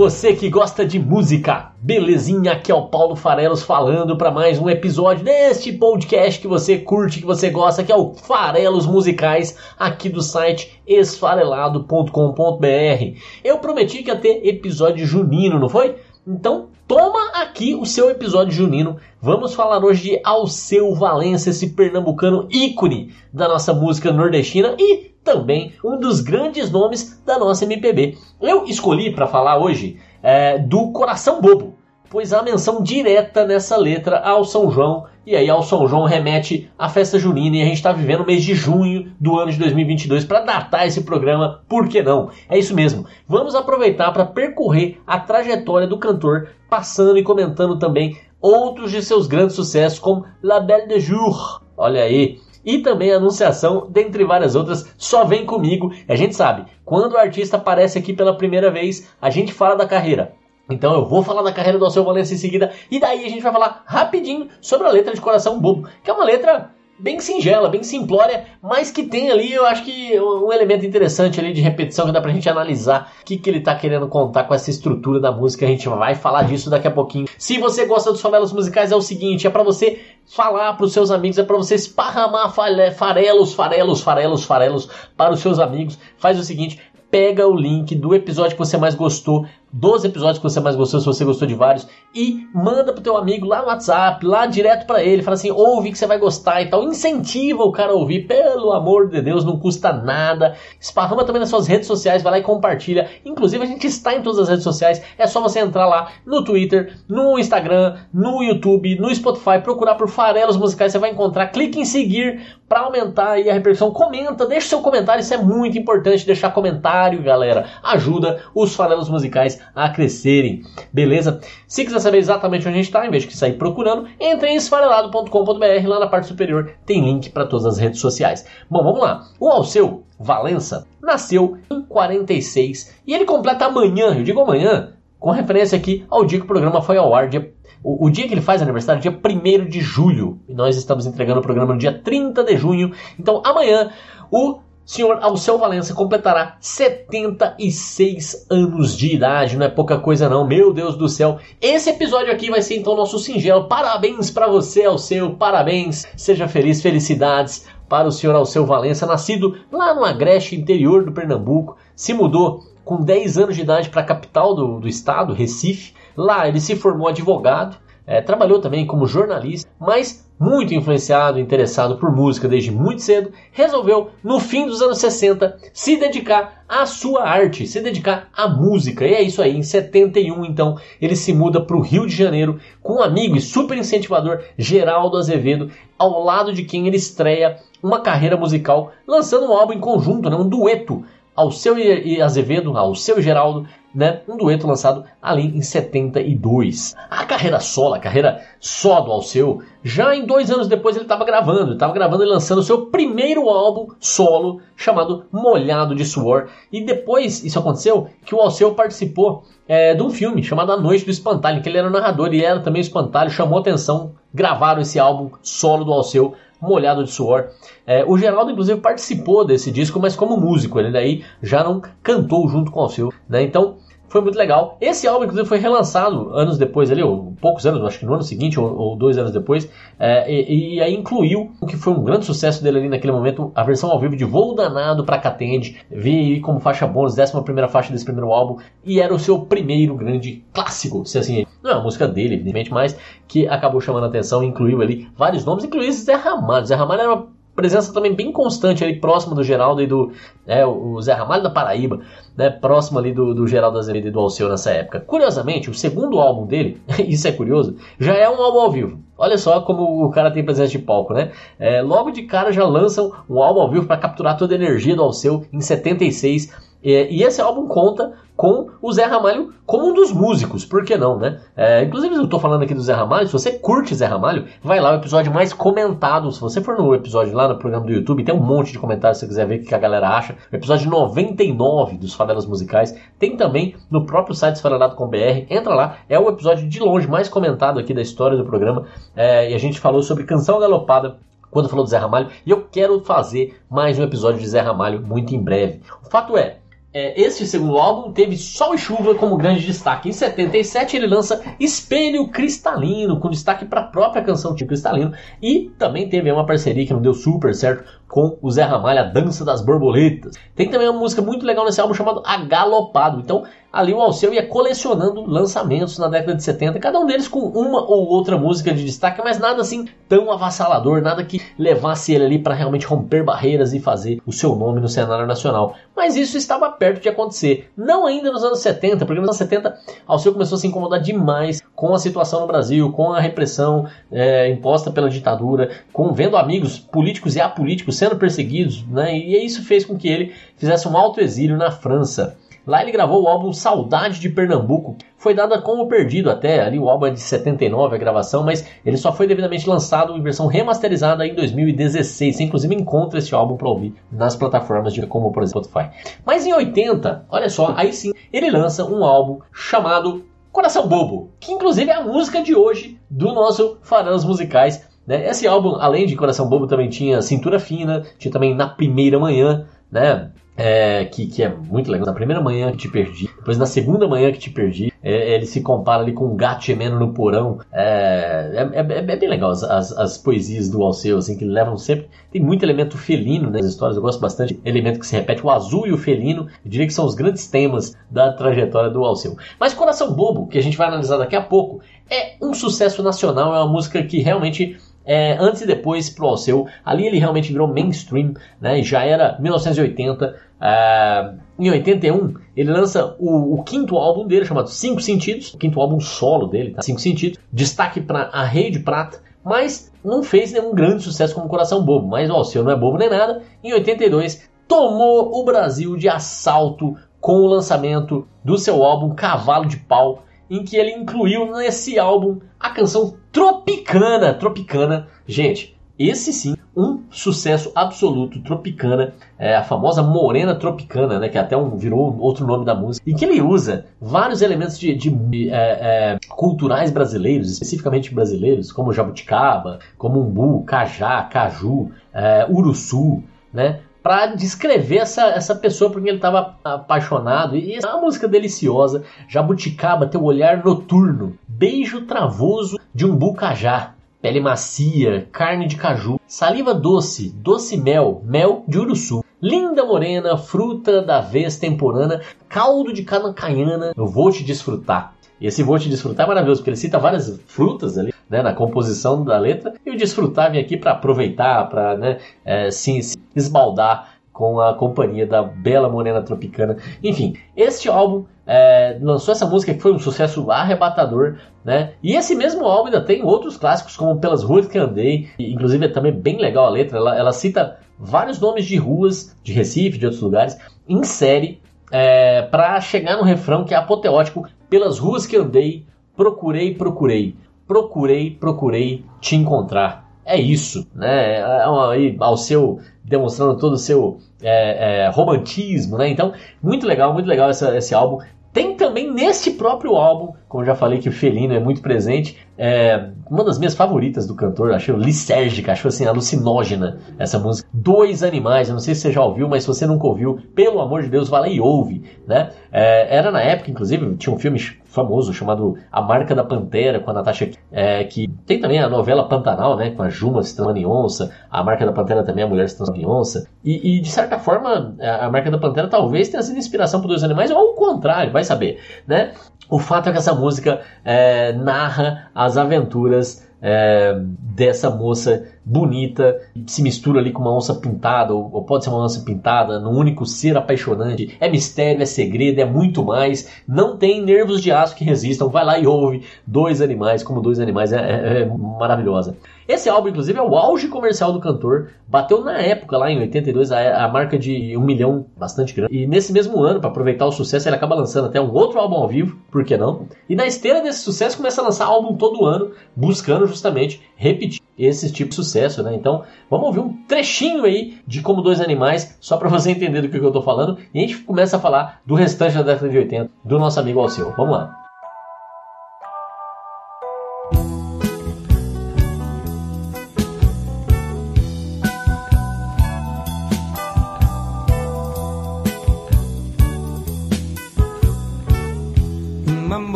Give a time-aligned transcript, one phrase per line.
[0.00, 2.52] Você que gosta de música, belezinha?
[2.52, 7.18] Aqui é o Paulo Farelos falando para mais um episódio deste podcast que você curte,
[7.18, 13.18] que você gosta, que é o Farelos Musicais, aqui do site esfarelado.com.br.
[13.44, 15.96] Eu prometi que ia ter episódio junino, não foi?
[16.26, 18.96] Então toma aqui o seu episódio junino.
[19.20, 25.72] Vamos falar hoje de Alceu Valença, esse pernambucano ícone da nossa música nordestina e também
[25.84, 28.16] um dos grandes nomes da nossa MPB.
[28.40, 31.74] Eu escolhi para falar hoje é, do Coração Bobo,
[32.08, 36.68] pois há menção direta nessa letra ao São João, e aí ao São João remete
[36.76, 39.58] à festa junina, e a gente está vivendo o mês de junho do ano de
[39.58, 42.30] 2022 para datar esse programa, por que não?
[42.48, 48.18] É isso mesmo, vamos aproveitar para percorrer a trajetória do cantor, passando e comentando também
[48.40, 53.86] outros de seus grandes sucessos, como La Belle de Jour, olha aí, e também Anunciação,
[53.90, 55.92] dentre várias outras, só vem comigo.
[56.08, 59.86] A gente sabe, quando o artista aparece aqui pela primeira vez, a gente fala da
[59.86, 60.34] carreira.
[60.68, 63.42] Então eu vou falar da carreira do Alceu Valença em seguida, e daí a gente
[63.42, 67.68] vai falar rapidinho sobre a letra de Coração Bobo, que é uma letra bem singela,
[67.68, 72.06] bem simplória, mas que tem ali, eu acho que um elemento interessante ali de repetição
[72.06, 75.18] que dá pra gente analisar o que, que ele tá querendo contar com essa estrutura
[75.18, 75.64] da música.
[75.64, 77.26] A gente vai falar disso daqui a pouquinho.
[77.38, 80.92] Se você gosta dos favelos musicais, é o seguinte: é para você falar para os
[80.92, 85.98] seus amigos, é para você esparramar farelos, farelos, farelos, farelos para os seus amigos.
[86.18, 86.78] Faz o seguinte,
[87.10, 91.00] pega o link do episódio que você mais gostou, dos episódios que você mais gostou,
[91.00, 94.86] se você gostou de vários, e manda pro teu amigo lá no WhatsApp, lá direto
[94.86, 97.94] para ele, fala assim, ouve que você vai gostar e tal, incentiva o cara a
[97.94, 100.56] ouvir, pelo amor de Deus, não custa nada.
[100.80, 103.08] Esparrama também nas suas redes sociais, vai lá e compartilha.
[103.24, 106.42] Inclusive a gente está em todas as redes sociais, é só você entrar lá no
[106.42, 111.78] Twitter, no Instagram, no YouTube, no Spotify, procurar por Farelos Musicais, você vai encontrar, clique
[111.78, 116.24] em seguir para aumentar aí a repercussão, comenta, deixa seu comentário, isso é muito importante,
[116.24, 121.40] deixar comentário, galera, ajuda os Farelos Musicais a crescerem, beleza?
[121.66, 124.54] Se quiser saber exatamente onde a gente está, em vez de sair procurando, entre em
[124.54, 128.46] esfarelado.com.br, lá na parte superior tem link para todas as redes sociais.
[128.70, 129.24] Bom, vamos lá.
[129.40, 135.76] O Alceu Valença nasceu em 46 e ele completa amanhã, eu digo amanhã, com referência
[135.76, 137.52] aqui ao dia que o programa foi ao ar, dia
[137.84, 140.40] o, o, dia que ele faz aniversário dia 1 de julho.
[140.48, 142.92] E nós estamos entregando o programa no dia 30 de junho.
[143.18, 143.90] Então amanhã
[144.30, 150.72] o senhor Alceu Valença completará 76 anos de idade, não é pouca coisa não, meu
[150.72, 151.38] Deus do céu.
[151.60, 153.68] Esse episódio aqui vai ser então nosso singelo.
[153.68, 156.06] Parabéns para você, Alceu, parabéns.
[156.16, 161.76] Seja feliz, felicidades para o senhor Alceu Valença, nascido lá no Agreste, interior do Pernambuco,
[161.94, 165.94] se mudou com 10 anos de idade para a capital do, do estado, Recife.
[166.16, 171.98] Lá ele se formou advogado, é, trabalhou também como jornalista, mas muito influenciado e interessado
[171.98, 177.22] por música desde muito cedo, resolveu, no fim dos anos 60, se dedicar à sua
[177.22, 179.06] arte, se dedicar à música.
[179.06, 182.58] E é isso aí, em 71, então, ele se muda para o Rio de Janeiro
[182.82, 188.00] com um amigo e super incentivador, Geraldo Azevedo, ao lado de quem ele estreia uma
[188.00, 191.04] carreira musical, lançando um álbum em conjunto, né, um dueto,
[191.34, 194.20] Alceu e Azevedo, Alceu e Geraldo, né?
[194.28, 196.94] Um dueto lançado ali em 72.
[197.10, 201.24] A carreira solo, a carreira só do Alceu, já em dois anos depois ele estava
[201.24, 206.48] gravando, estava gravando e lançando o seu primeiro álbum solo chamado Molhado de Suor.
[206.72, 211.04] E depois isso aconteceu que o Alceu participou é, de um filme chamado A Noite
[211.04, 215.30] do Espantalho, que ele era narrador e era também espantalho, chamou atenção, gravaram esse álbum
[215.42, 217.48] solo do Alceu molhado de suor.
[217.86, 222.48] É, o Geraldo, inclusive, participou desse disco, mas como músico, ele daí já não cantou
[222.48, 223.42] junto com o Alceu, né?
[223.42, 223.76] Então,
[224.10, 224.76] foi muito legal.
[224.80, 228.24] Esse álbum, inclusive, foi relançado anos depois, ali, ou poucos anos, acho que no ano
[228.24, 232.02] seguinte ou, ou dois anos depois, é, e, e, aí incluiu o que foi um
[232.02, 235.80] grande sucesso dele ali naquele momento, a versão ao vivo de Voo Danado pra Catende,
[235.88, 239.94] veio como faixa bônus, décima primeira faixa desse primeiro álbum, e era o seu primeiro
[239.94, 242.98] grande clássico, se assim, não é a música dele, evidentemente, mas
[243.28, 246.66] que acabou chamando a atenção incluiu ali vários nomes, incluiu Zé Ramalho.
[246.66, 250.12] Zé Ramalho era uma presença também bem constante ali próximo do Geraldo e do
[250.46, 252.00] é, o Zé Ramalho da Paraíba,
[252.36, 255.00] né, próximo ali do, do Geraldo Azevedo e do Alceu nessa época.
[255.00, 259.00] Curiosamente, o segundo álbum dele, isso é curioso, já é um álbum ao vivo.
[259.16, 261.32] Olha só como o cara tem presença de palco, né?
[261.58, 264.96] É, logo de cara já lançam um álbum ao vivo para capturar toda a energia
[264.96, 269.92] do Alceu em 76 E, e esse álbum conta com o Zé Ramalho como um
[269.92, 271.40] dos músicos, por que não, né?
[271.54, 274.80] É, inclusive, eu tô falando aqui do Zé Ramalho, se você curte Zé Ramalho, vai
[274.80, 276.32] lá, o episódio mais comentado.
[276.32, 279.18] Se você for no episódio lá no programa do YouTube, tem um monte de comentários
[279.18, 280.36] se você quiser ver o que a galera acha.
[280.50, 285.44] O episódio 99 dos Favelas Musicais tem também no próprio site esfarelado.com.br.
[285.50, 288.86] Entra lá, é o episódio de longe mais comentado aqui da história do programa.
[289.14, 291.18] É, e a gente falou sobre Canção Galopada,
[291.50, 295.02] quando falou do Zé Ramalho, e eu quero fazer mais um episódio de Zé Ramalho
[295.06, 295.82] muito em breve.
[296.02, 296.60] O fato é,
[296.92, 300.08] é, este segundo álbum teve Sol e Chuva como grande destaque.
[300.08, 305.12] Em 77 ele lança Espelho Cristalino, com destaque para a própria canção Tipo Cristalino.
[305.40, 309.04] E também teve uma parceria que não deu super certo com o Zé Ramalho, a
[309.04, 310.34] Dança das Borboletas.
[310.56, 313.20] Tem também uma música muito legal nesse álbum chamado Agalopado.
[313.20, 317.38] Então, ali o Alceu ia colecionando lançamentos na década de 70, cada um deles com
[317.38, 322.24] uma ou outra música de destaque, mas nada assim tão avassalador, nada que levasse ele
[322.24, 325.76] ali para realmente romper barreiras e fazer o seu nome no cenário nacional.
[325.96, 327.70] Mas isso estava perto de acontecer.
[327.76, 331.62] Não ainda nos anos 70, porque nos anos 70 Alceu começou a se incomodar demais
[331.76, 336.78] com a situação no Brasil, com a repressão é, imposta pela ditadura, com vendo amigos
[336.78, 339.14] políticos e apolíticos sendo perseguidos, né?
[339.14, 342.34] E isso fez com que ele fizesse um alto exílio na França.
[342.66, 344.96] Lá ele gravou o álbum Saudade de Pernambuco.
[345.18, 348.96] Foi dada como perdido até, ali o álbum é de 79 a gravação, mas ele
[348.96, 352.36] só foi devidamente lançado em versão remasterizada em 2016.
[352.36, 355.90] Você inclusive encontra esse álbum para ouvir nas plataformas de como por exemplo Spotify.
[356.24, 361.52] Mas em 80, olha só, aí sim, ele lança um álbum chamado Coração Bobo, que
[361.52, 364.88] inclusive é a música de hoje do nosso Farelas Musicais.
[365.06, 365.28] Né?
[365.28, 369.66] Esse álbum, além de Coração Bobo, também tinha Cintura Fina, tinha também Na Primeira Manhã,
[369.90, 370.30] né?
[370.56, 372.06] É, que, que, é muito legal.
[372.06, 375.46] Na primeira manhã que te perdi, depois na segunda manhã que te perdi, é, ele
[375.46, 377.60] se compara ali com um gato gemendo no porão.
[377.72, 381.78] É, é, é, é bem legal as, as, as, poesias do Alceu, assim, que levam
[381.78, 382.08] sempre.
[382.30, 385.44] Tem muito elemento felino nas histórias, eu gosto bastante elemento que se repete.
[385.44, 389.02] O azul e o felino, eu diria que são os grandes temas da trajetória do
[389.02, 389.38] Alceu.
[389.58, 391.80] Mas Coração Bobo, que a gente vai analisar daqui a pouco,
[392.10, 394.76] é um sucesso nacional, é uma música que realmente
[395.10, 396.68] é, antes e depois pro Alceu.
[396.84, 398.80] Ali ele realmente virou mainstream, né?
[398.80, 400.36] Já era 1980.
[400.60, 405.80] É, em 81 ele lança o, o, quinto álbum dele chamado Cinco Sentidos, o quinto
[405.80, 406.82] álbum solo dele, tá?
[406.82, 407.40] Cinco Sentidos.
[407.52, 412.06] Destaque para A Rei de Prata, mas não fez nenhum grande sucesso como Coração Bobo.
[412.06, 413.42] Mas o Alceu não é bobo nem nada.
[413.64, 419.76] Em 82 tomou o Brasil de assalto com o lançamento do seu álbum Cavalo de
[419.76, 424.34] Pau em que ele incluiu nesse álbum a canção Tropicana.
[424.34, 431.36] Tropicana, gente, esse sim, um sucesso absoluto, Tropicana, é a famosa Morena Tropicana, né, que
[431.36, 435.50] até um, virou outro nome da música, e que ele usa vários elementos de, de
[435.50, 443.80] é, é, culturais brasileiros, especificamente brasileiros, como jabuticaba, como umbu, cajá, caju, é, uruçu, né,
[444.02, 447.56] para descrever essa, essa pessoa porque ele estava apaixonado.
[447.56, 449.04] E é uma música deliciosa.
[449.28, 451.38] Jabuticaba, teu olhar noturno.
[451.46, 453.94] Beijo travoso de um bucajá.
[454.20, 459.24] Pele macia, carne de caju, saliva doce, doce mel, mel de uruçu.
[459.40, 465.14] Linda morena, fruta da vez temporana, caldo de cana caiana, eu vou te desfrutar.
[465.40, 468.52] E esse vou te desfrutar é maravilhoso, porque ele cita várias frutas ali, né, na
[468.52, 473.18] composição da letra, e o desfrutar vem aqui para aproveitar, para né, é, se, se
[473.34, 476.76] esbaldar com a companhia da bela Morena Tropicana.
[477.02, 481.92] Enfim, este álbum é, lançou essa música que foi um sucesso arrebatador, né?
[482.02, 485.88] E esse mesmo álbum ainda tem outros clássicos, como Pelas Ruas que Andei, inclusive é
[485.88, 490.06] também bem legal a letra, ela, ela cita vários nomes de ruas de Recife, de
[490.06, 491.60] outros lugares, em série,
[491.92, 494.48] é, para chegar no refrão que é apoteótico.
[494.70, 495.84] Pelas ruas que andei,
[496.16, 497.36] procurei, procurei
[497.70, 500.10] procurei, procurei te encontrar.
[500.24, 501.38] É isso, né?
[501.38, 506.08] É aí, ao seu demonstrando todo o seu é, é, romantismo, né?
[506.08, 508.18] Então, muito legal, muito legal essa, esse álbum.
[508.52, 513.10] Tem também nesse próprio álbum, como já falei que o Felino é muito presente, é,
[513.30, 517.68] uma das minhas favoritas do cantor, achei lisérgica, achei assim, alucinógena essa música.
[517.72, 520.80] Dois Animais, eu não sei se você já ouviu, mas se você nunca ouviu, pelo
[520.80, 522.50] amor de Deus, vá lá e ouve, né?
[522.72, 527.10] É, era na época, inclusive, tinha um filme famoso chamado A Marca da Pantera, com
[527.10, 530.82] a Natasha, é, que tem também a novela Pantanal, né, com a Juma se transformando
[530.82, 534.00] em onça, a Marca da Pantera também, a mulher se transformando em onça, e, e,
[534.00, 537.56] de certa forma, a Marca da Pantera talvez tenha sido inspiração para Dois Animais, ou
[537.56, 539.32] ao contrário, vai saber, né?
[539.70, 544.20] O fato é que essa música é, narra as aventuras é,
[544.60, 549.02] dessa moça bonita, se mistura ali com uma onça pintada, ou, ou, pode ser uma
[549.02, 551.34] onça pintada, num único ser apaixonante.
[551.40, 553.50] É mistério, é segredo, é muito mais.
[553.66, 555.48] Não tem nervos de aço que resistam.
[555.48, 559.34] Vai lá e ouve Dois Animais, como Dois Animais, é, é, é maravilhosa.
[559.66, 561.90] Esse álbum, inclusive, é o auge comercial do cantor.
[562.08, 565.96] Bateu na época, lá em 82, a, a marca de um milhão bastante grande.
[565.96, 568.96] E nesse mesmo ano, para aproveitar o sucesso, ele acaba lançando até um outro álbum
[568.96, 570.08] ao vivo, por que não?
[570.28, 575.12] E na esteira desse sucesso, começa a lançar álbum todo ano, buscando justamente repetir esse
[575.12, 575.94] tipo de sucesso, né?
[575.94, 580.08] Então, vamos ouvir um trechinho aí de Como Dois Animais, só para você entender do
[580.08, 582.98] que eu tô falando, e a gente começa a falar do restante da década de
[582.98, 584.32] 80, do nosso amigo Alceu.
[584.36, 584.80] Vamos lá.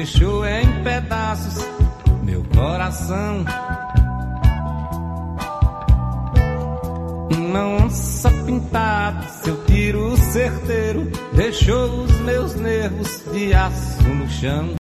[0.00, 0.39] deixou em
[1.00, 1.64] pedaços
[2.22, 3.44] meu coração.
[7.36, 14.74] Uma onça pintada, seu tiro certeiro, deixou os meus nervos de aço no chão.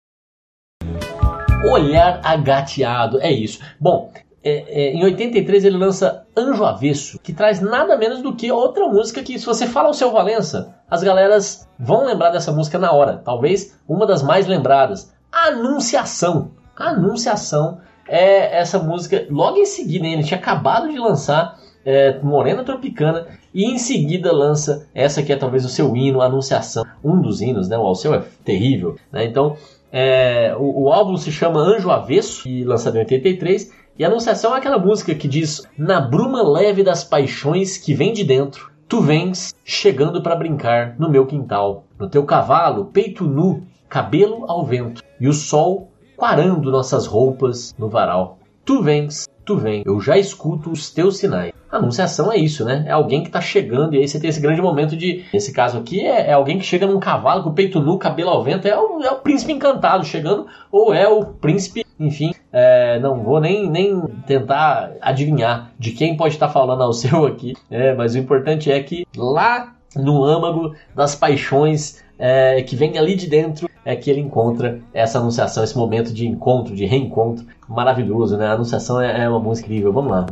[1.71, 3.61] Olhar agateado, é isso.
[3.79, 4.11] Bom,
[4.43, 8.87] é, é, em 83 ele lança Anjo Avesso, que traz nada menos do que outra
[8.87, 12.93] música que, se você fala o seu Valença, as galeras vão lembrar dessa música na
[12.93, 13.21] hora.
[13.25, 15.13] Talvez uma das mais lembradas.
[15.31, 16.53] Anunciação.
[16.77, 19.27] Anunciação é essa música.
[19.31, 24.89] Logo em seguida, ele tinha acabado de lançar é, Morena Tropicana e em seguida lança
[24.95, 26.85] essa que é talvez o seu hino, Anunciação.
[27.03, 27.79] Um dos hinos, né?
[27.79, 28.97] O Alceu é terrível.
[29.11, 29.25] Né?
[29.25, 29.57] Então,
[29.93, 34.59] é, o, o álbum se chama Anjo Avesso e lançado em 83 e Anunciação é
[34.59, 39.55] aquela música que diz: Na bruma leve das paixões que vem de dentro, tu vens
[39.65, 41.85] chegando para brincar no meu quintal.
[41.99, 47.89] No teu cavalo, peito nu, cabelo ao vento, e o sol quarando nossas roupas no
[47.89, 48.39] varal.
[48.65, 51.53] Tu vens, tu vem, eu já escuto os teus sinais.
[51.71, 52.85] A anunciação é isso, né?
[52.87, 55.25] É alguém que está chegando e aí você tem esse grande momento de.
[55.33, 58.31] Nesse caso aqui, é, é, alguém que chega num cavalo com o peito nu, cabelo
[58.31, 58.67] ao vento.
[58.67, 63.41] É o, é o príncipe encantado chegando, ou é o príncipe enfim, é, não vou
[63.41, 68.19] nem, nem tentar adivinhar de quem pode estar falando ao seu aqui, é, mas o
[68.19, 73.95] importante é que lá no âmago das paixões é, que vem ali de dentro é
[73.95, 78.49] que ele encontra essa anunciação, esse momento de encontro, de reencontro maravilhoso, né?
[78.49, 79.93] A anunciação é, é uma música incrível.
[79.93, 80.27] Vamos lá.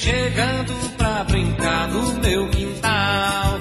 [0.00, 3.60] chegando pra brincar no meu quintal.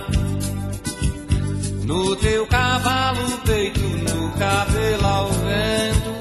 [1.83, 6.15] No teu cavalo peito, no cabelo ao vento,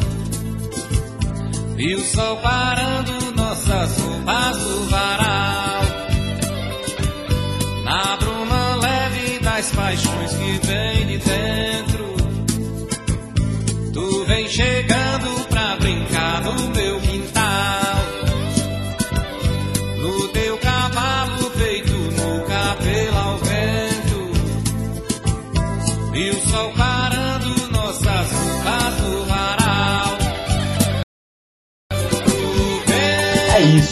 [1.79, 2.98] e o sol parando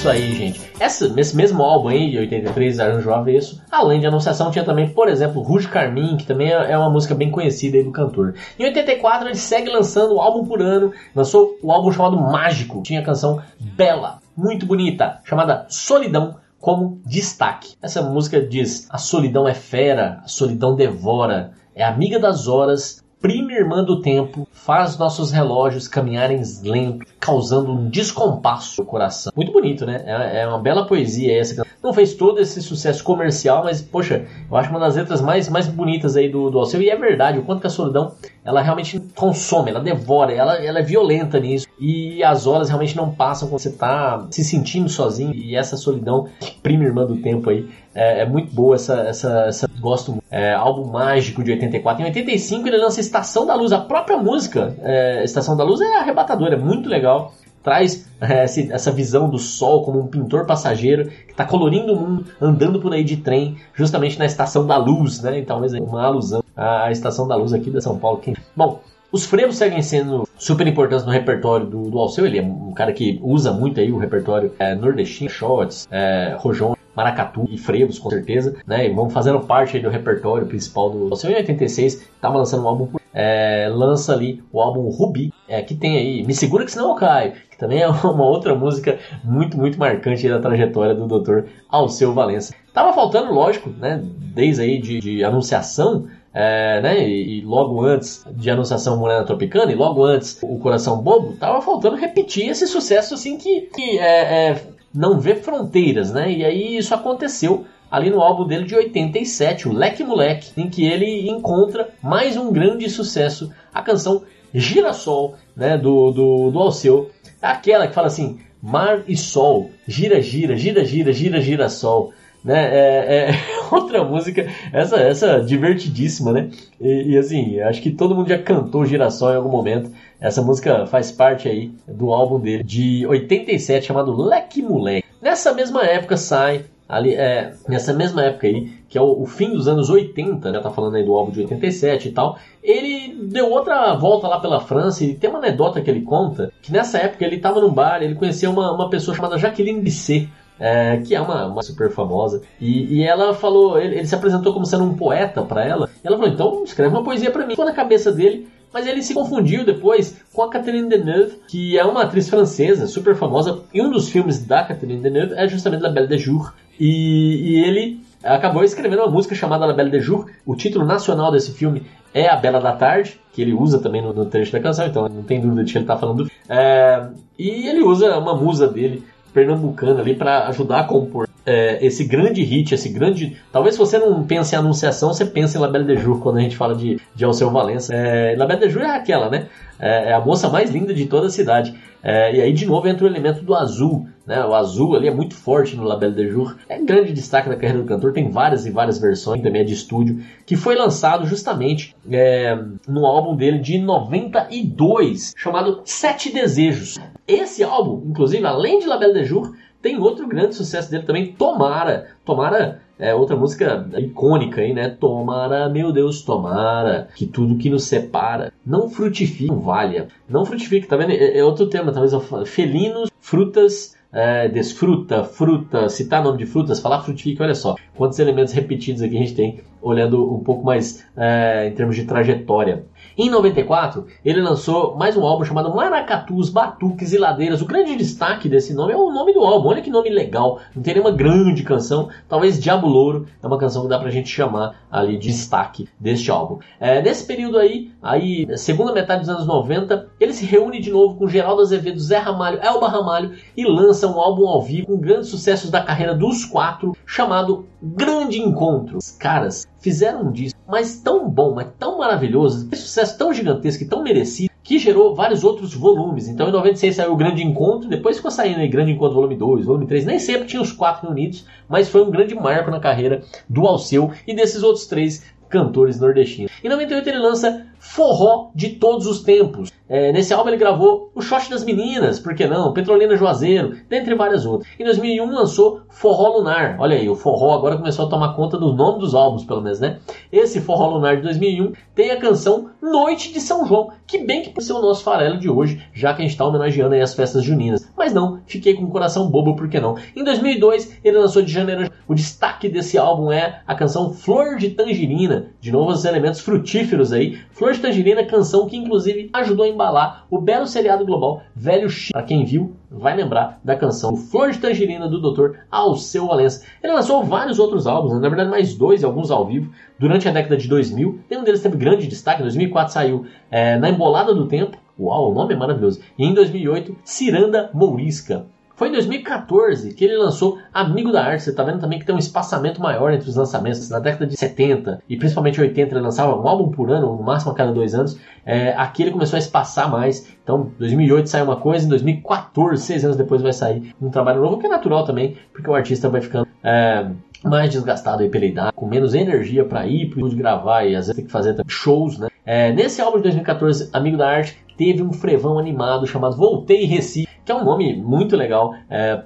[0.06, 0.60] isso aí, gente.
[0.78, 5.08] Essa, nesse mesmo álbum aí, de 83, Arranjo Avesso, além de Anunciação, tinha também, por
[5.08, 8.34] exemplo, Rouge Carmin, que também é, é uma música bem conhecida aí do cantor.
[8.58, 13.00] Em 84, ele segue lançando o álbum por ano, lançou o álbum chamado Mágico, tinha
[13.00, 17.74] a canção Bela, muito bonita, chamada Solidão, como destaque.
[17.82, 23.52] Essa música diz: A solidão é fera, a solidão devora, é amiga das horas, prima
[23.52, 29.32] irmã do tempo, faz nossos relógios caminharem lento, causando um descompasso no coração.
[29.34, 30.02] Muito bonito, né?
[30.06, 31.66] É, é uma bela poesia essa.
[31.82, 35.66] Não fez todo esse sucesso comercial, mas, poxa, eu acho uma das letras mais, mais
[35.66, 36.82] bonitas aí do, do Alceu.
[36.82, 38.14] E é verdade, o quanto que a solidão,
[38.46, 41.66] ela realmente consome, ela devora, ela, ela é violenta nisso.
[41.80, 45.34] E as horas realmente não passam quando você tá se sentindo sozinho.
[45.34, 46.28] E essa solidão,
[46.62, 50.84] prima irmã do tempo aí, é, é, muito boa essa, essa, essa gosto é, álbum
[50.92, 52.00] mágico de 84.
[52.00, 55.96] Em 85 ele lança Estação da Luz, a própria música é, Estação da Luz é
[55.96, 57.34] arrebatadora, é muito legal.
[57.64, 62.26] traz é, essa visão do sol como um pintor passageiro que está colorindo o mundo,
[62.40, 65.40] andando por aí de trem, justamente na Estação da Luz, né?
[65.40, 68.22] Então, talvez uma alusão à Estação da Luz aqui de São Paulo.
[68.56, 68.80] Bom,
[69.12, 72.26] os frevos seguem sendo super importantes no repertório do, do Alceu.
[72.26, 76.76] Ele é um cara que usa muito aí o repertório é, nordestino, shots, é, rojão,
[76.96, 78.86] maracatu e frevos, com certeza, né?
[78.86, 81.30] E vão fazendo parte do repertório principal do Alceu.
[81.30, 85.96] Em 86, estava lançando um álbum, é, lança ali o álbum Rubi, é, que tem
[85.98, 89.78] aí Me Segura Que Senão Eu Caio, que também é uma outra música muito, muito
[89.78, 91.48] marcante da trajetória do Dr.
[91.68, 92.54] Alceu Valença.
[92.72, 94.02] Tava faltando, lógico, né?
[94.34, 96.06] Desde aí de, de anunciação,
[96.38, 100.98] é, né, e, e logo antes de Anunciação Morena Tropicana, e logo antes o Coração
[100.98, 104.62] Bobo, tava faltando repetir esse sucesso assim que, que é, é,
[104.94, 106.30] não vê fronteiras, né?
[106.30, 110.84] E aí isso aconteceu ali no álbum dele de 87, o Leque Moleque, em que
[110.84, 117.86] ele encontra mais um grande sucesso, a canção Girassol, né, do, do, do Alceu, aquela
[117.86, 122.12] que fala assim, mar e sol, gira, gira, gira, gira, gira, gira, sol,
[122.46, 123.30] né, é, é
[123.70, 126.50] outra música, essa, essa divertidíssima, né,
[126.80, 130.86] e, e assim, acho que todo mundo já cantou Girassol em algum momento, essa música
[130.86, 135.06] faz parte aí do álbum dele de 87 chamado Leque Moleque.
[135.20, 139.50] Nessa mesma época sai ali é, nessa mesma época aí, que é o, o fim
[139.50, 143.50] dos anos 80, já tá falando aí do álbum de 87 e tal, ele deu
[143.50, 147.24] outra volta lá pela França e tem uma anedota que ele conta, que nessa época
[147.24, 151.20] ele tava num bar, ele conheceu uma, uma pessoa chamada Jacqueline Bisset, é, que é
[151.20, 154.94] uma, uma super famosa, e, e ela falou, ele, ele se apresentou como sendo um
[154.94, 157.50] poeta para ela, e ela falou, então escreve uma poesia para mim.
[157.50, 161.84] Ficou na cabeça dele, mas ele se confundiu depois com a Catherine Deneuve, que é
[161.84, 165.90] uma atriz francesa super famosa, e um dos filmes da Catherine Deneuve é justamente La
[165.90, 170.26] Belle de Jour, e, e ele acabou escrevendo uma música chamada La Belle de Jour,
[170.44, 171.82] o título nacional desse filme
[172.12, 175.08] é A Bela da Tarde, que ele usa também no, no trecho da canção, então
[175.08, 176.30] não tem dúvida de que ele está falando.
[176.48, 177.06] É,
[177.38, 179.04] e ele usa uma musa dele,
[179.36, 183.36] pernambucana, ali para ajudar a compor é, esse grande hit, esse grande.
[183.52, 186.38] Talvez se você não pense em Anunciação, você pense em La Belle de Jour quando
[186.38, 187.94] a gente fala de, de Alceu Valença.
[187.94, 189.46] É, La Belle de Jour é aquela, né?
[189.78, 191.74] É, é a moça mais linda de toda a cidade.
[192.02, 194.08] É, e aí, de novo, entra o elemento do azul.
[194.26, 194.44] Né?
[194.44, 196.56] O azul ali é muito forte no La Belle de Jour.
[196.68, 198.12] É grande destaque da carreira do cantor.
[198.12, 203.06] Tem várias e várias versões, também é de estúdio, que foi lançado justamente é, no
[203.06, 206.98] álbum dele de 92, chamado Sete Desejos.
[207.26, 211.32] Esse álbum, inclusive, além de La Belle de Jour, tem outro grande sucesso dele também,
[211.32, 212.08] Tomara.
[212.24, 214.88] Tomara é outra música icônica aí, né?
[214.88, 220.08] Tomara, meu Deus, tomara, que tudo que nos separa não frutifique, não valha.
[220.28, 221.12] Não frutifique, tá vendo?
[221.12, 222.12] É, é outro tema, talvez.
[222.48, 227.74] Felinos, frutas, é, desfruta, fruta, citar nome de frutas, falar frutifique, olha só.
[227.94, 232.04] Quantos elementos repetidos aqui a gente tem, olhando um pouco mais é, em termos de
[232.04, 232.86] trajetória.
[233.18, 237.62] Em 94, ele lançou mais um álbum chamado Maracatus, Batuques e Ladeiras.
[237.62, 239.68] O grande destaque desse nome é o nome do álbum.
[239.68, 240.60] Olha que nome legal.
[240.74, 242.10] Não tem nenhuma grande canção.
[242.28, 246.30] Talvez Diabo Louro é uma canção que dá pra gente chamar ali de destaque deste
[246.30, 246.58] álbum.
[246.78, 251.16] É, nesse período aí, aí, segunda metade dos anos 90, ele se reúne de novo
[251.16, 255.30] com Geraldo Azevedo, Zé Ramalho, Elba Ramalho e lança um álbum ao vivo com grandes
[255.30, 258.98] sucessos da carreira dos quatro, chamado Grande Encontro.
[259.18, 263.86] Caras fizeram um disco, mas tão bom, mas tão maravilhoso, esse sucesso tão gigantesco e
[263.86, 266.26] tão merecido, que gerou vários outros volumes.
[266.26, 269.64] Então em 96 saiu o Grande Encontro, depois ficou saindo aí Grande Encontro volume 2,
[269.64, 273.22] volume 3, nem sempre tinha os quatro reunidos, mas foi um grande marco na carreira
[273.48, 276.50] do Alceu e desses outros três cantores nordestinos.
[276.64, 279.72] Em 98 ele lança Forró de Todos os Tempos.
[279.88, 282.72] É, nesse álbum ele gravou O Shot das Meninas, por que não?
[282.72, 284.68] Petrolina Juazeiro, dentre várias outras.
[284.78, 286.76] Em 2001 lançou Forró Lunar.
[286.80, 289.78] Olha aí, o forró agora começou a tomar conta do nome dos álbuns, pelo menos,
[289.78, 290.00] né?
[290.32, 294.50] Esse Forró Lunar de 2001 tem a canção Noite de São João, que bem que
[294.50, 297.14] pode ser o nosso farelo de hoje, já que a gente está homenageando aí as
[297.14, 297.88] festas juninas.
[297.96, 299.96] Mas não, fiquei com o coração bobo, por que não?
[300.14, 301.90] Em 2002 ele lançou de janeiro.
[302.08, 305.48] O destaque desse álbum é a canção Flor de Tangerina.
[305.60, 307.38] De novo, os elementos frutíferos aí.
[307.50, 312.10] Flor de Tangerina, canção que inclusive ajudou a embalar o belo seriado global Velho X.
[312.10, 315.58] Para quem viu, vai lembrar da canção Flor de Tangerina do Dr.
[315.70, 316.64] Alceu Valença.
[316.82, 318.20] Ele lançou vários outros álbuns, né?
[318.20, 321.20] na verdade mais dois, alguns ao vivo, durante a década de 2000.
[321.30, 322.40] Nenhum deles teve grande destaque.
[322.40, 324.76] Em 2004 saiu é, Na Embolada do Tempo.
[324.98, 326.00] Uau, o nome é maravilhoso.
[326.18, 328.46] E em 2008, Ciranda Mourisca.
[328.76, 331.44] Foi em 2014 que ele lançou Amigo da Arte.
[331.44, 333.88] Você tá vendo também que tem um espaçamento maior entre os lançamentos.
[333.88, 337.52] Na década de 70 e principalmente 80 ele lançava um álbum por ano, no máximo
[337.52, 338.20] a cada dois anos.
[338.44, 340.30] É, aqui ele começou a espaçar mais.
[340.44, 344.58] Então, 2008 sai uma coisa, em 2014, seis anos depois vai sair um trabalho novo,
[344.58, 347.06] que é natural também, porque o artista vai ficando é,
[347.42, 351.16] mais desgastado aí pela idade, com menos energia para ir estúdio gravar e às vezes
[351.16, 352.28] tem que fazer shows, né?
[352.44, 357.28] É, nesse álbum de 2014, Amigo da Arte, teve um frevão animado chamado Voltei Recife,
[357.44, 359.16] que é um nome muito legal é,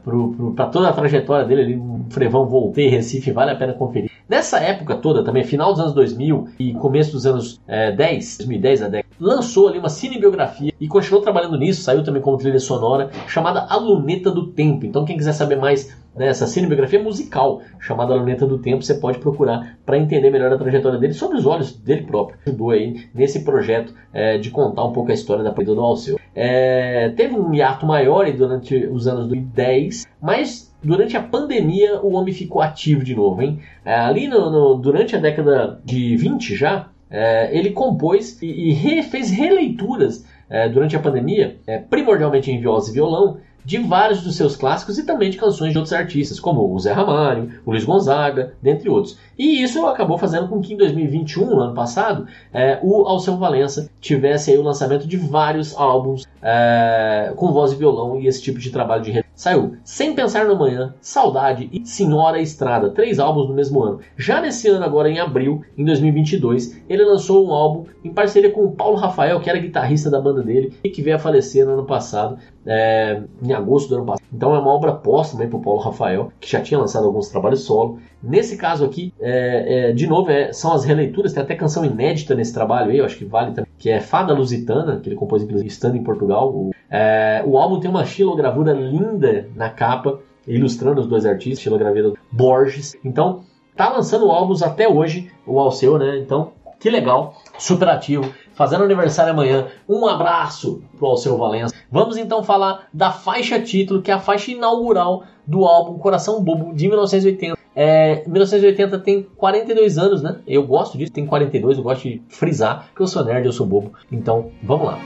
[0.54, 4.10] para toda a trajetória dele, ali, um frevão Voltei Recife, vale a pena conferir.
[4.28, 8.82] Nessa época toda, também final dos anos 2000 e começo dos anos é, 10, 2010
[8.82, 13.10] a 10, lançou ali uma cinebiografia e continuou trabalhando nisso, saiu também como trilha sonora,
[13.26, 14.86] chamada A Luneta do Tempo.
[14.86, 18.94] Então quem quiser saber mais nessa né, cinebiografia musical chamada A Luneta do Tempo, você
[18.94, 22.38] pode procurar para entender melhor a trajetória dele sob os olhos dele próprio.
[22.46, 26.18] Ajudou aí nesse projeto é, de contar um pouco a história da perda do Alceu.
[26.34, 32.32] É, teve um hiato maior durante os anos 2010, mas durante a pandemia o homem
[32.32, 33.42] ficou ativo de novo.
[33.42, 33.60] Hein?
[33.84, 38.72] É, ali no, no, durante a década de 20 já, é, ele compôs e, e
[38.72, 44.22] re, fez releituras é, durante a pandemia, é, primordialmente em voz e violão, de vários
[44.22, 47.70] dos seus clássicos e também de canções de outros artistas, como o Zé Ramalho, o
[47.70, 49.18] Luiz Gonzaga, dentre outros.
[49.38, 53.90] E isso acabou fazendo com que em 2021, no ano passado, é, o Alceu Valença
[54.00, 58.70] tivesse o lançamento de vários álbuns é, com voz e violão e esse tipo de
[58.70, 63.82] trabalho de Saiu Sem Pensar no Amanhã, Saudade e Senhora Estrada, três álbuns no mesmo
[63.82, 64.00] ano.
[64.14, 68.66] Já nesse ano, agora em abril, em 2022, ele lançou um álbum em parceria com
[68.66, 71.72] o Paulo Rafael, que era guitarrista da banda dele e que veio a falecer no
[71.72, 74.26] ano passado, é, em agosto do ano passado.
[74.32, 77.62] Então é uma obra póstuma para o Paulo Rafael, que já tinha lançado alguns trabalhos
[77.62, 77.98] solo.
[78.22, 82.34] Nesse caso aqui, é, é, de novo, é, são as releituras, tem até canção inédita
[82.34, 85.42] nesse trabalho aí, eu acho que vale também, que é Fada Lusitana, que ele compôs
[85.42, 86.50] inclusive estando em Portugal.
[86.50, 92.12] O, é, o álbum tem uma xilogravura linda na capa, ilustrando os dois artistas, xilogravura
[92.30, 92.96] Borges.
[93.04, 93.40] Então,
[93.76, 96.18] tá lançando álbuns até hoje, o Alceu, né?
[96.18, 99.68] Então, que legal, super ativo, fazendo aniversário amanhã.
[99.88, 101.74] Um abraço pro Alceu Valença.
[101.90, 106.74] Vamos então falar da faixa título, que é a faixa inaugural do álbum Coração Bobo
[106.74, 107.56] de 1980.
[107.74, 110.40] É, 1980 tem 42 anos, né?
[110.46, 113.64] Eu gosto disso, tem 42, eu gosto de frisar que eu sou nerd, eu sou
[113.66, 113.94] bobo.
[114.12, 114.98] Então, vamos lá.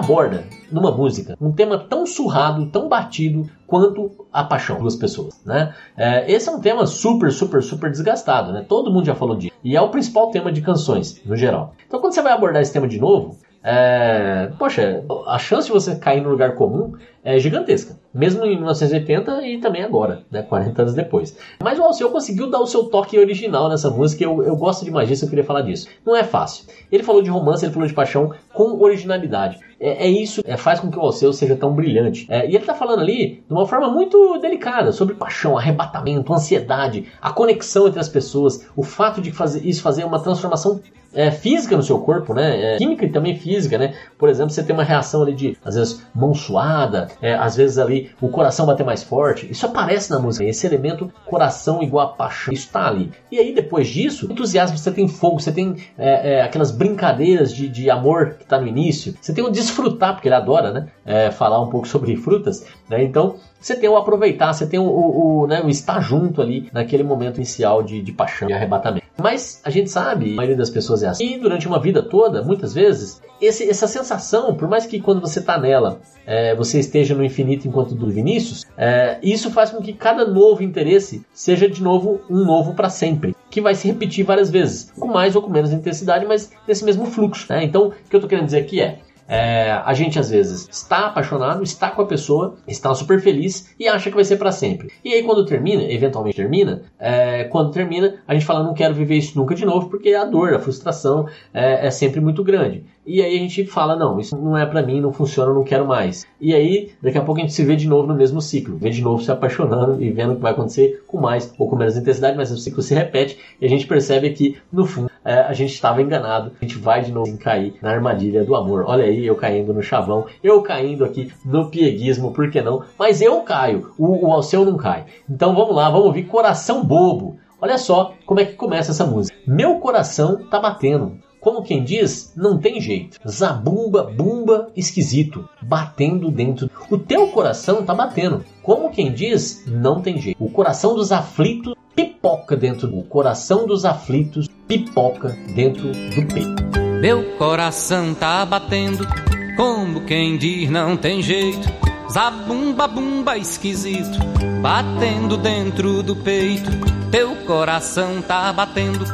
[0.00, 5.74] Aborda numa música um tema tão surrado, tão batido quanto a paixão das pessoas, né?
[5.96, 8.64] É, esse é um tema super, super, super desgastado, né?
[8.68, 9.54] Todo mundo já falou disso.
[9.62, 11.74] E é o principal tema de canções, no geral.
[11.86, 15.94] Então quando você vai abordar esse tema de novo, é, poxa, a chance de você
[15.96, 17.98] cair no lugar comum é gigantesca.
[18.12, 21.36] Mesmo em 1980 e também agora, né, 40 anos depois.
[21.62, 25.06] Mas o Alceu conseguiu dar o seu toque original nessa música, eu, eu gosto demais
[25.06, 25.88] disso, eu queria falar disso.
[26.04, 26.64] Não é fácil.
[26.90, 29.58] Ele falou de romance, ele falou de paixão com originalidade.
[29.78, 32.26] É, é isso é, faz com que o Alceu seja tão brilhante.
[32.30, 37.06] É, e ele está falando ali de uma forma muito delicada sobre paixão, arrebatamento, ansiedade,
[37.20, 40.80] a conexão entre as pessoas, o fato de fazer isso fazer uma transformação
[41.14, 42.74] é, física no seu corpo, né?
[42.74, 43.94] É, química e também física, né?
[44.18, 47.78] Por exemplo, você tem uma reação ali de, às vezes, mão suada, é, às vezes
[47.78, 49.50] ali o coração bater mais forte.
[49.50, 50.44] Isso aparece na música.
[50.44, 53.12] Esse elemento, coração igual a paixão, isso está ali.
[53.30, 57.68] E aí, depois disso, entusiasmo, você tem fogo, você tem é, é, aquelas brincadeiras de,
[57.68, 59.14] de amor que está no início.
[59.20, 60.88] Você tem o desfrutar, porque ele adora, né?
[61.04, 63.02] É, falar um pouco sobre frutas, né?
[63.02, 66.70] Então, você tem o aproveitar, você tem o, o, o, né, o estar junto ali
[66.72, 69.04] naquele momento inicial de, de paixão e arrebatamento.
[69.20, 71.34] Mas a gente sabe, a maioria das pessoas é assim.
[71.34, 75.40] E durante uma vida toda, muitas vezes, esse, essa sensação, por mais que quando você
[75.40, 79.92] está nela, é, você esteja no infinito enquanto do Vinícius, é, isso faz com que
[79.92, 83.34] cada novo interesse seja de novo um novo para sempre.
[83.50, 87.06] Que vai se repetir várias vezes, com mais ou com menos intensidade, mas nesse mesmo
[87.06, 87.46] fluxo.
[87.50, 87.64] Né?
[87.64, 88.98] Então, o que eu estou querendo dizer aqui é
[89.30, 93.86] é, a gente às vezes está apaixonado, está com a pessoa, está super feliz e
[93.86, 94.90] acha que vai ser para sempre.
[95.04, 99.16] E aí quando termina, eventualmente termina, é, quando termina, a gente fala não quero viver
[99.16, 102.84] isso nunca de novo porque a dor, a frustração é, é sempre muito grande.
[103.06, 105.86] E aí a gente fala não, isso não é para mim, não funciona, não quero
[105.86, 106.26] mais.
[106.40, 108.90] E aí daqui a pouco a gente se vê de novo no mesmo ciclo, vê
[108.90, 111.96] de novo se apaixonando e vendo o que vai acontecer com mais ou com menos
[111.96, 115.52] intensidade, mas o ciclo se repete e a gente percebe que no fundo é, a
[115.52, 118.84] gente estava enganado, a gente vai de novo cair na armadilha do amor.
[118.86, 122.82] Olha aí, eu caindo no chavão, eu caindo aqui no pieguismo, por que não?
[122.98, 125.04] Mas eu caio, o, o Alceu não cai.
[125.28, 127.38] Então vamos lá, vamos ouvir Coração Bobo.
[127.60, 129.36] Olha só como é que começa essa música.
[129.46, 131.18] Meu coração tá batendo.
[131.40, 133.18] Como quem diz, não tem jeito.
[133.26, 136.70] Zabumba, bumba, esquisito, batendo dentro.
[136.90, 138.44] O teu coração tá batendo.
[138.62, 140.42] Como quem diz, não tem jeito.
[140.42, 141.74] O coração dos aflitos
[142.20, 146.78] pipoca dentro do coração dos aflitos, pipoca dentro do peito.
[147.00, 149.08] Meu coração tá batendo,
[149.56, 151.66] como quem diz não tem jeito.
[152.12, 154.18] Zabumba, bumba esquisito,
[154.60, 156.70] batendo dentro do peito.
[157.10, 159.06] Teu coração tá batendo,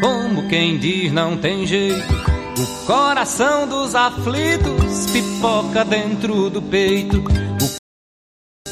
[0.00, 2.14] como quem diz não tem jeito.
[2.58, 7.22] O coração dos aflitos pipoca dentro do peito.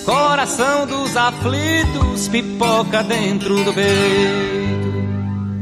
[0.04, 4.94] Coração dos aflitos pipoca dentro do peito.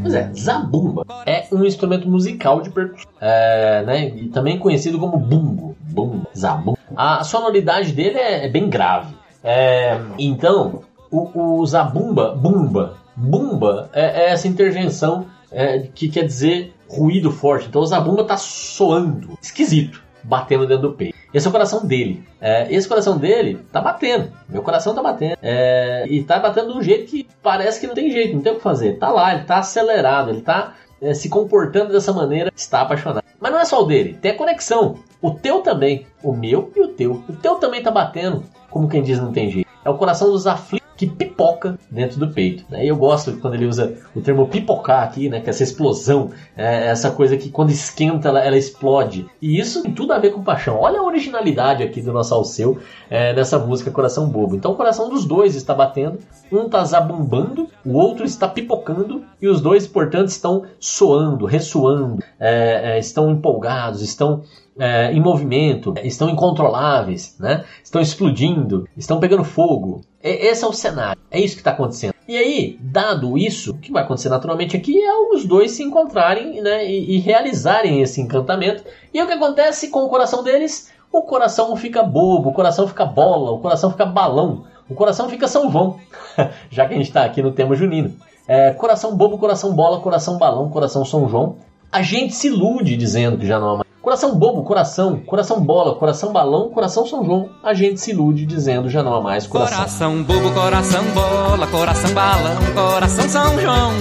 [0.02, 5.16] Pois é, zabumba é um instrumento musical de percussão, é, né, e também conhecido como
[5.16, 6.78] bumbo, bumba, zabumba.
[6.96, 9.14] A sonoridade dele é, é bem grave.
[9.44, 16.74] É, então, o, o zabumba, bumba, bumba é, é essa intervenção é, que quer dizer
[16.88, 17.68] ruído forte.
[17.68, 21.21] Então o zabumba tá soando, esquisito, batendo dentro do peito.
[21.32, 22.22] Esse é o coração dele.
[22.40, 24.30] É, esse coração dele tá batendo.
[24.48, 25.36] Meu coração tá batendo.
[25.42, 28.52] É, e tá batendo de um jeito que parece que não tem jeito, não tem
[28.52, 28.98] o que fazer.
[28.98, 33.24] Tá lá, ele tá acelerado, ele tá é, se comportando dessa maneira, está apaixonado.
[33.40, 34.98] Mas não é só o dele, tem a conexão.
[35.20, 36.06] O teu também.
[36.22, 37.24] O meu e o teu.
[37.28, 39.68] O teu também tá batendo, como quem diz não tem jeito.
[39.84, 42.64] É o coração dos aflitos que pipoca dentro do peito.
[42.70, 42.84] Né?
[42.84, 45.40] E eu gosto quando ele usa o termo pipocar aqui, né?
[45.40, 49.26] que é essa explosão, é essa coisa que quando esquenta ela, ela, explode.
[49.40, 50.78] E isso tem tudo a ver com paixão.
[50.78, 52.78] Olha a originalidade aqui do nosso Alceu
[53.10, 54.54] é, nessa música Coração Bobo.
[54.54, 56.20] Então o coração dos dois está batendo,
[56.52, 62.92] um está zabumbando, o outro está pipocando, e os dois, portanto, estão soando, ressoando, é,
[62.92, 64.42] é estão empolgados, estão
[64.78, 67.64] é, em movimento, estão incontroláveis, né?
[67.82, 70.02] estão explodindo, estão pegando fogo.
[70.22, 72.14] E, esse é o cenário, é isso que está acontecendo.
[72.28, 76.62] E aí, dado isso, o que vai acontecer naturalmente aqui é os dois se encontrarem
[76.62, 78.84] né, e, e realizarem esse encantamento.
[79.12, 80.92] E o que acontece com o coração deles?
[81.12, 85.46] O coração fica bobo, o coração fica bola, o coração fica balão, o coração fica
[85.46, 85.98] São João,
[86.70, 88.14] já que a gente está aqui no tema junino.
[88.46, 91.56] É, coração bobo, coração bola, coração balão, coração São João.
[91.90, 96.32] A gente se ilude dizendo que já não mais Coração bobo, coração, coração bola, coração
[96.32, 97.50] balão, coração São João.
[97.62, 99.76] A gente se ilude dizendo já não há mais coração.
[99.76, 103.92] Coração bobo, coração bola, coração balão, coração São João.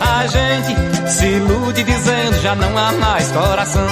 [0.00, 3.86] A gente se ilude dizendo já não há mais coração.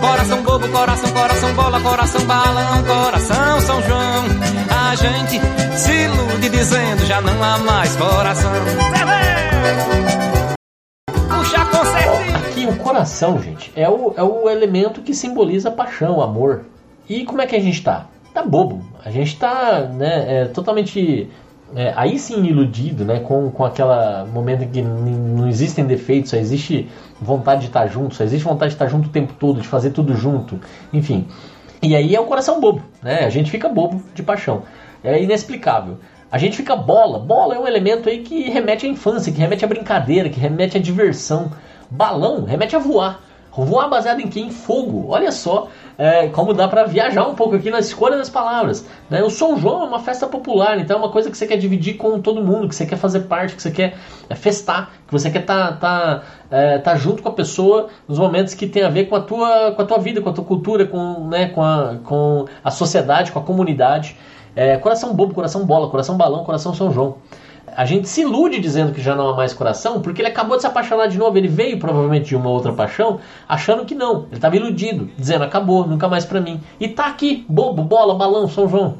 [0.00, 4.24] Coração bobo, coração, coração bola, coração balão, coração São João.
[4.68, 5.40] A gente
[5.78, 8.50] se ilude dizendo já não há mais coração.
[11.28, 16.64] Puxa com o coração, gente, é o, é o elemento que simboliza paixão, amor.
[17.08, 18.06] E como é que a gente tá?
[18.34, 18.84] Tá bobo.
[19.04, 21.30] A gente tá né, é, totalmente.
[21.74, 23.20] É, aí sim iludido, né?
[23.20, 26.88] Com, com aquela momento em que não existem defeitos, só existe
[27.20, 29.90] vontade de estar junto, só existe vontade de estar junto o tempo todo, de fazer
[29.90, 30.60] tudo junto,
[30.92, 31.26] enfim.
[31.82, 33.24] E aí é o coração bobo, né?
[33.24, 34.62] A gente fica bobo de paixão.
[35.02, 35.98] É inexplicável.
[36.30, 37.18] A gente fica bola.
[37.18, 40.76] Bola é um elemento aí que remete à infância, que remete à brincadeira, que remete
[40.76, 41.50] à diversão.
[41.90, 43.20] Balão remete a voar.
[43.52, 44.40] Voar baseado em quê?
[44.40, 45.06] Em fogo.
[45.08, 45.68] Olha só
[45.98, 48.86] é, como dá para viajar um pouco aqui na escolha das palavras.
[49.08, 49.22] Né?
[49.22, 51.96] O São João é uma festa popular, então é uma coisa que você quer dividir
[51.96, 53.96] com todo mundo, que você quer fazer parte, que você quer
[54.28, 58.18] é, festar, que você quer estar tá, tá, é, tá junto com a pessoa nos
[58.18, 60.44] momentos que tem a ver com a tua, com a tua vida, com a tua
[60.44, 64.16] cultura, com, né, com, a, com a sociedade, com a comunidade.
[64.54, 67.18] É, coração bobo, coração bola, coração balão, coração São João
[67.76, 70.62] a gente se ilude dizendo que já não há mais coração, porque ele acabou de
[70.62, 71.36] se apaixonar de novo.
[71.36, 74.24] Ele veio provavelmente de uma outra paixão, achando que não.
[74.28, 76.58] Ele estava iludido, dizendo acabou, nunca mais para mim.
[76.80, 78.96] E tá aqui, bobo, bola, balão, São João.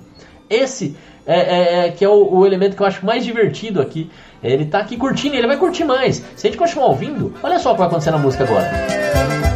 [0.50, 0.94] Esse
[1.26, 4.10] é, é, é que é o, o, elemento que eu acho mais divertido aqui.
[4.42, 6.16] Ele tá aqui curtindo, ele vai curtir mais.
[6.36, 8.70] Se a gente continuar ouvindo, olha só o que vai acontecer na música agora.
[8.70, 9.55] coração,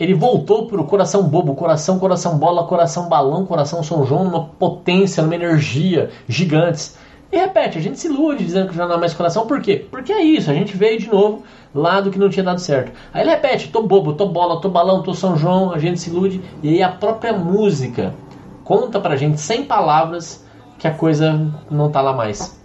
[0.00, 4.46] Ele voltou para o coração bobo, coração, coração bola, coração balão, coração São João, numa
[4.46, 6.96] potência, numa energia gigantes.
[7.30, 9.86] E repete, a gente se ilude dizendo que já não há mais coração, por quê?
[9.90, 12.90] Porque é isso, a gente veio de novo lá do que não tinha dado certo.
[13.12, 16.08] Aí ele repete, tô bobo, tô bola, tô balão, tô São João, a gente se
[16.08, 18.14] ilude, e aí a própria música
[18.64, 20.44] conta pra gente sem palavras
[20.78, 22.58] que a coisa não tá lá mais.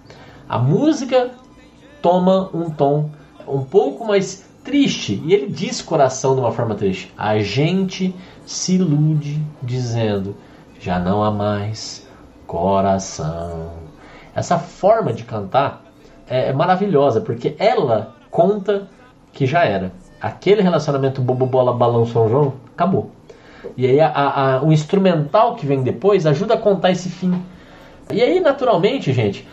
[0.48, 1.32] A música
[2.02, 3.10] toma um tom
[3.46, 5.22] um pouco mais triste.
[5.24, 7.14] E ele diz coração de uma forma triste.
[7.16, 8.14] A gente
[8.46, 10.36] se ilude dizendo:
[10.80, 12.06] já não há mais
[12.46, 13.72] coração.
[14.36, 15.86] Essa forma de cantar
[16.28, 18.90] é, é maravilhosa porque ela conta
[19.32, 19.94] que já era.
[20.20, 23.12] aquele relacionamento bobo bola balão São João acabou.
[23.78, 27.42] E aí a, a, o instrumental que vem depois ajuda a contar esse fim.
[28.12, 29.48] E aí, naturalmente, gente,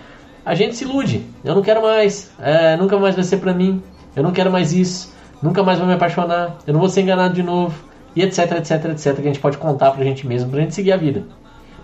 [0.45, 1.25] a gente se ilude.
[1.45, 3.83] Eu não quero mais, é, nunca mais vai ser pra mim,
[4.15, 7.35] eu não quero mais isso, nunca mais vou me apaixonar, eu não vou ser enganado
[7.35, 7.75] de novo,
[8.15, 10.93] e etc, etc, etc, que a gente pode contar pra gente mesmo, pra gente seguir
[10.93, 11.25] a vida.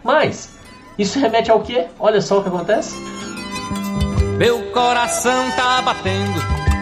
[0.05, 0.51] Mas,
[0.99, 1.87] isso remete ao quê?
[1.99, 2.95] Olha só o que acontece.
[4.37, 6.41] Meu coração tá batendo,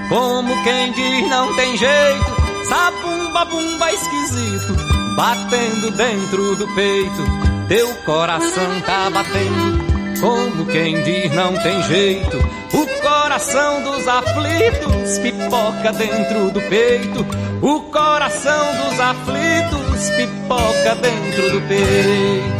[0.09, 2.37] como quem diz não tem jeito.
[2.69, 4.75] Sabumba, bumba esquisito,
[5.17, 7.23] batendo dentro do peito.
[7.69, 12.37] Teu coração tá batendo, como quem diz não tem jeito.
[12.75, 12.96] O
[13.37, 17.27] coração dos aflitos pipoca dentro do peito.
[17.61, 22.57] O coração dos aflitos pipoca dentro do peito.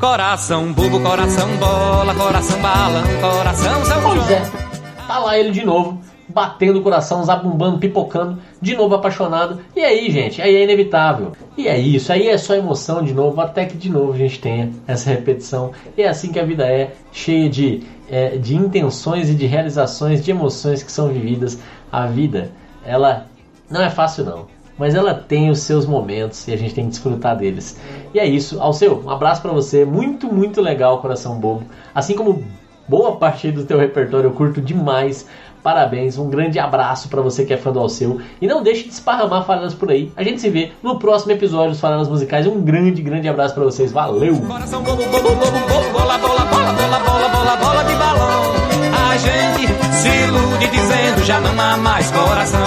[0.00, 4.42] Coração bobo, coração bola, coração balão, coração São Pois é,
[5.06, 9.60] tá lá ele de novo, batendo o coração, zabumbando, pipocando, de novo apaixonado.
[9.74, 11.32] E aí, gente, aí é inevitável.
[11.56, 14.40] E é isso, aí é só emoção de novo, até que de novo a gente
[14.40, 15.72] tenha essa repetição.
[15.96, 20.24] E é assim que a vida é, cheia de, é, de intenções e de realizações,
[20.24, 21.58] de emoções que são vividas.
[21.90, 22.50] A vida,
[22.84, 23.26] ela
[23.70, 24.58] não é fácil não.
[24.78, 27.80] Mas ela tem os seus momentos e a gente tem que desfrutar deles.
[28.14, 28.60] E é isso.
[28.60, 29.84] Alceu, um abraço pra você.
[29.84, 31.64] Muito, muito legal, Coração Bobo.
[31.92, 32.44] Assim como
[32.88, 35.26] boa parte do teu repertório, eu curto demais.
[35.62, 38.20] Parabéns, um grande abraço pra você que é fã do Alceu.
[38.40, 40.10] E não deixe de esparramar faladas por aí.
[40.16, 42.46] A gente se vê no próximo episódio dos Faladas Musicais.
[42.46, 43.92] Um grande, grande abraço pra vocês.
[43.92, 44.34] Valeu!
[44.34, 45.98] Bobo, bobo, bobo, bobo.
[49.10, 52.64] A gente se ilude dizendo já não há mais coração.